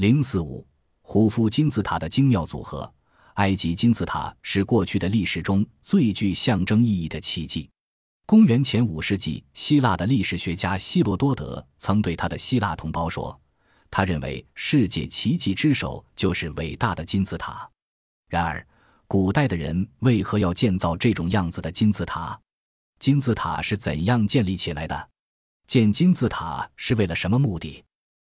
[0.00, 0.66] 零四五，
[1.02, 2.90] 胡夫金字塔的精妙组合。
[3.34, 7.68] 埃及金字塔是过去的历史中最具象征意义的奇迹。
[8.24, 13.38] 公元前五世纪，希腊的历史学家希罗多德曾对他的希腊同胞说
[13.92, 17.68] ：“他认为世界奇迹之首就是伟大的金字塔。”
[18.26, 18.66] 然而，
[19.06, 22.40] 古代的人为何要建造这种样子的金字塔？
[22.98, 25.10] 金字塔是怎样建立起来的？
[25.66, 27.84] 建金字塔是为了什么目的？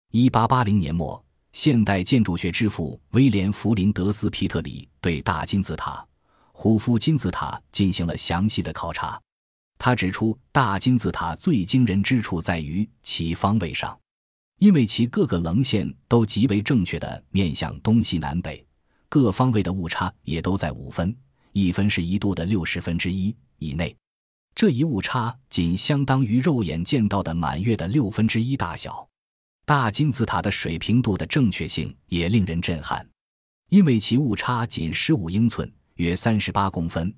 [0.09, 1.23] 一八八零年末。
[1.51, 6.05] 现代建筑学之父威廉·弗林德斯·皮特里对大金字塔、
[6.51, 9.19] 胡夫金字塔进行了详细的考察。
[9.77, 13.97] 他指出，大金字塔最惊人之处在于其方位上，
[14.59, 18.65] 因为其各个棱线都极为正确的面向东西南北，
[19.07, 21.15] 各方位的误差也都在五分，
[21.53, 23.95] 一分是一度的六十分之一以内。
[24.53, 29.08] 这一误差仅相当于肉眼见到的满月的六分之一大小。
[29.69, 33.07] 大金字塔的水平度的正确性也令人震撼，
[33.69, 37.13] 因为其误差仅十五英寸，约三十八公分，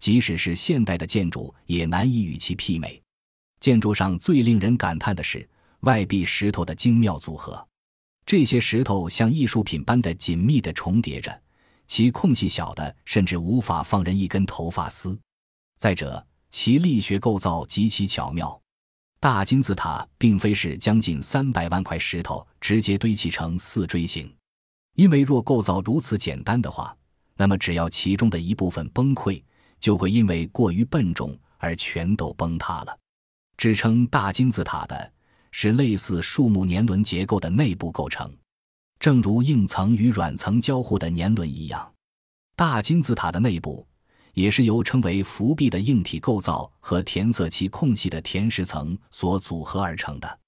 [0.00, 3.00] 即使是现代的建筑也难以与其媲美。
[3.60, 5.48] 建筑上最令人感叹的是
[5.82, 7.64] 外壁石头的精妙组合，
[8.26, 11.40] 这些石头像艺术品般的紧密地重叠着，
[11.86, 15.16] 其空隙小的甚至无法放人一根头发丝。
[15.78, 18.60] 再者，其力学构造极其巧妙。
[19.22, 24.28] 大金字塔并非是将近三百万块石头直接堆砌成四锥形，
[24.96, 26.92] 因为若构造如此简单的话，
[27.36, 29.40] 那么只要其中的一部分崩溃，
[29.78, 32.98] 就会因为过于笨重而全都崩塌了。
[33.56, 35.12] 支撑大金字塔的
[35.52, 38.28] 是类似树木年轮结构的内部构成，
[38.98, 41.94] 正如硬层与软层交互的年轮一样，
[42.56, 43.86] 大金字塔的内部。
[44.34, 50.38] 也是由称为浮壁的硬体构造和填塞其空隙的填石层所组合而成的。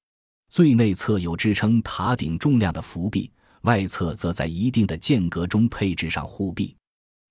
[0.50, 3.30] 最内侧有支撑塔顶重量的浮壁，
[3.62, 6.76] 外侧则在一定的间隔中配置上护壁。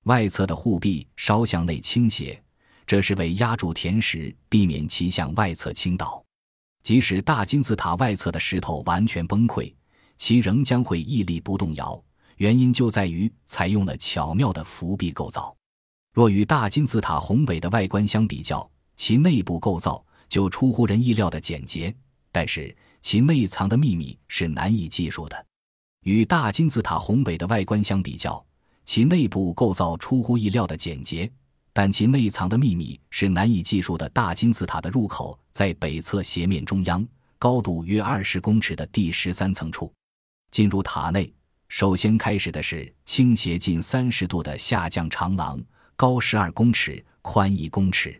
[0.04, 2.42] 外侧的护壁稍向内倾斜，
[2.86, 6.22] 这是为压住填石，避免其向外侧倾倒。
[6.84, 9.74] 即使大金字塔外侧的石头完全崩溃，
[10.18, 12.04] 其仍将会屹立不动摇。
[12.38, 15.56] 原因就在于采用了巧妙的浮壁构造。
[16.14, 21.94] 若与大金字塔宏伟的外观相比较，其内部构造就出乎人意料的简洁，
[22.32, 25.46] 但是其内藏的秘密是难以计数的。
[26.04, 28.46] 与大金字塔宏伟的外观相比较，
[28.86, 31.28] 其内部构造出乎意料的简洁，
[31.74, 34.08] 但其内藏的秘密是难以计数的。
[34.10, 37.04] 大金字塔的入口在北侧斜面中央，
[37.40, 39.92] 高度约二十公尺的第十三层处。
[40.52, 41.34] 进入塔内，
[41.70, 45.60] 首先开始的是倾斜近三十度的下降长廊。
[45.96, 48.20] 高十二公尺，宽一公尺，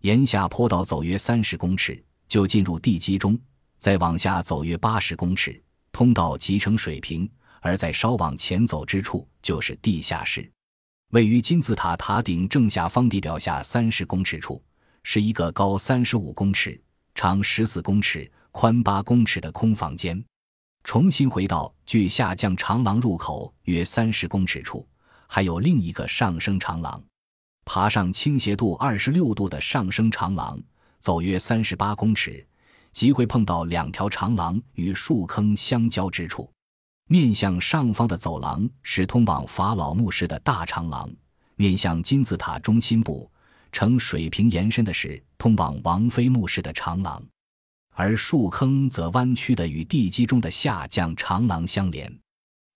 [0.00, 3.34] 沿下坡道走约三十公尺，就进入地基中；
[3.78, 7.28] 再往下走约八十公尺，通道即成水平；
[7.60, 10.50] 而在稍往前走之处，就是地下室。
[11.10, 14.60] 位于金字塔塔顶正下方地表下三十公尺处，
[15.04, 16.80] 是一个高三十五公尺、
[17.14, 20.22] 长十四公尺、宽八公尺的空房间。
[20.82, 24.86] 重新回到距下降长廊入口约三十公尺处。
[25.34, 27.02] 还有另一个上升长廊，
[27.64, 30.56] 爬上倾斜度二十六度的上升长廊，
[31.00, 32.46] 走约三十八公尺，
[32.92, 36.48] 即会碰到两条长廊与树坑相交之处。
[37.08, 41.10] 面向上方的走廊是通往法老墓室的大长廊，
[41.56, 43.28] 面向金字塔中心部
[43.72, 47.20] 呈水平延伸的是通往王妃墓室的长廊，
[47.96, 52.20] 而树坑则弯曲的与地基中的下降长廊相连。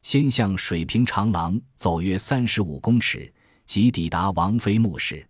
[0.02, 3.32] 先向水平长廊走约三十五公尺，
[3.66, 5.26] 即抵达王妃墓室。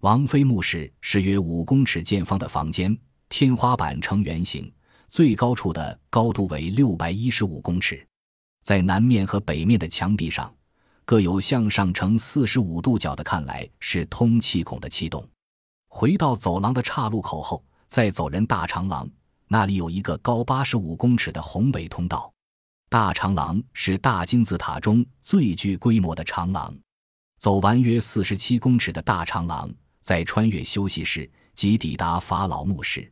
[0.00, 2.96] 王妃墓室是约五公尺见方的房间，
[3.28, 4.72] 天花板呈圆形，
[5.08, 8.06] 最高处的高度为六百一十五公尺。
[8.62, 10.52] 在南面和北面的墙壁上，
[11.04, 15.26] 各有向上呈四十五度角的，看来是通气孔的气洞。
[15.88, 19.08] 回到走廊的岔路口后，再走人大长廊，
[19.48, 22.31] 那里有一个高八十五公尺的宏伟通道。
[22.92, 26.76] 大长廊是大金字塔中最具规模的长廊，
[27.38, 29.72] 走完约四十七公尺的大长廊，
[30.02, 33.10] 再穿越休息室，即抵达法老墓室。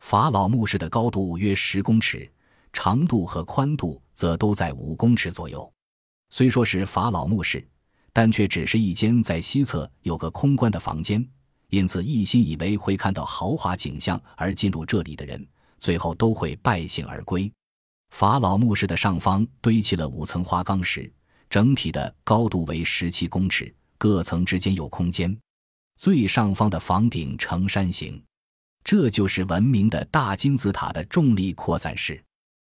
[0.00, 2.30] 法老墓室的高度约十公尺，
[2.70, 5.72] 长度和宽度则都在五公尺左右。
[6.28, 7.66] 虽说是法老墓室，
[8.12, 11.26] 但却只是一间在西侧有个空关的房间，
[11.70, 17.50] 因此一心以为会看到豪华景象而进入这里的人，最后都会败兴而归。
[18.14, 21.12] 法老墓室的上方堆砌了五层花岗石，
[21.50, 25.36] 整体的高度为十七公尺，各层之间有空间。
[25.96, 28.22] 最上方的房顶呈山形，
[28.84, 32.22] 这就是闻名的大金字塔的重力扩散式。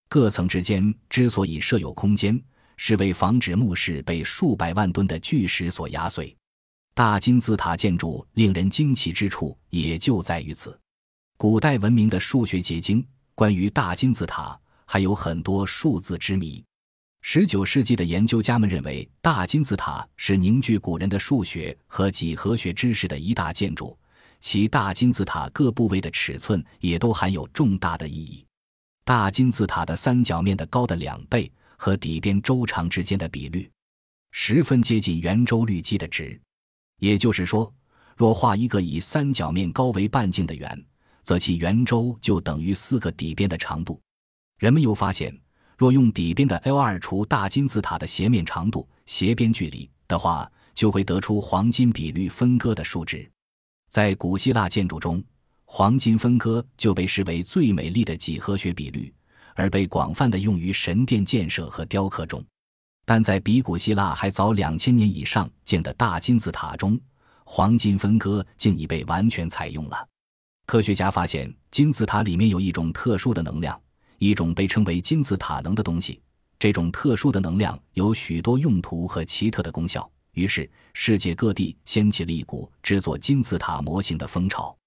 [0.08, 2.40] 各层之间之所以设有空间，
[2.78, 6.38] 是为防止墓室被数百万吨的巨石所压碎。
[6.94, 10.80] 大金字塔建筑令人惊奇之处也就在于此。
[11.36, 13.04] 古代文明的数学结晶，
[13.34, 14.56] 关于大金字塔
[14.92, 16.62] 还有很多数字之谜。
[17.22, 23.98] 十九世纪的研究家们认为，大金字塔是凝聚古人的数学和几何学知识的一大建筑，
[24.42, 28.46] 其大金字塔各部位的尺寸也都含有重大的意义。
[29.06, 33.72] 大金字塔的三角面的高的两倍和底边周长之间的比率，
[34.32, 36.38] 十分接近圆周率积的值。
[37.00, 37.74] 也就是说，
[38.18, 40.86] 若画一个以三角面高为半径的圆，
[41.24, 43.98] 则其圆周就等于四个底边的长度。
[44.62, 45.36] 人们又发现，
[45.76, 53.28] 若用底边的 L 二除大金字塔的斜面长度、斜边距离的话，就会得出黄金比率分割的数值。
[53.90, 55.24] 在古希腊建筑中，
[55.66, 59.12] 黄金分割就被视为最美丽的几何学比率，
[59.56, 62.46] 而被广泛的用于神殿建设和雕刻中。
[63.04, 67.00] 但在比古希腊还早两千年以上建的大金字塔中，
[67.46, 70.08] 黄金分割竟已被完全采用了。
[70.68, 73.82] 科学家发现，金字塔里面有一种特殊的能量，
[74.22, 76.22] 一种被称为金字塔能的东西。
[76.60, 80.08] 这种特殊的能量有许多用途和奇特的功效。
[80.34, 84.78] 于是，世界各地掀起了一股制作金字塔模型的风潮。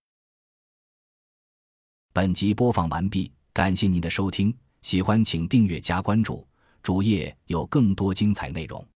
[2.13, 6.47] 本集播放完毕，感谢您的收听，喜欢请订阅加关注。
[6.81, 8.87] 主页有更多精彩内容。